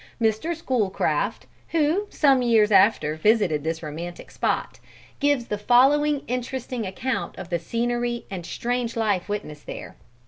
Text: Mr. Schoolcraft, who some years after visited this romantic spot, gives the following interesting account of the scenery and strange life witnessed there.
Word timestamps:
Mr. 0.19 0.55
Schoolcraft, 0.55 1.45
who 1.67 2.07
some 2.09 2.41
years 2.41 2.71
after 2.71 3.15
visited 3.17 3.63
this 3.63 3.83
romantic 3.83 4.31
spot, 4.31 4.79
gives 5.19 5.45
the 5.45 5.59
following 5.59 6.23
interesting 6.25 6.87
account 6.87 7.35
of 7.37 7.49
the 7.51 7.59
scenery 7.59 8.25
and 8.31 8.43
strange 8.43 8.95
life 8.95 9.29
witnessed 9.29 9.67
there. 9.67 9.95